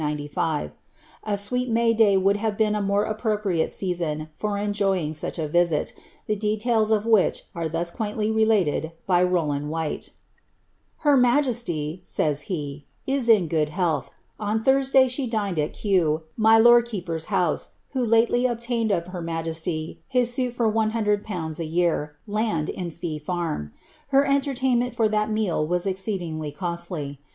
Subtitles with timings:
[1.23, 5.37] A sweet May day would have been a more appro piiate season for enjoying such
[5.37, 5.93] a visit,
[6.25, 10.09] the details of which are thus qvaintly related by Rowland Whyte:—
[11.05, 14.09] ^ Iler majesty," says he, ^ is in good health;
[14.39, 19.21] on Thursday she dined at Kew, my lord keeper's house, who lately obtained of her
[19.21, 21.59] majesty his suit for lOOZ.
[21.59, 23.71] a year, land in fee turn.
[24.07, 27.19] Her entertainment for that meal was exceedingly costly.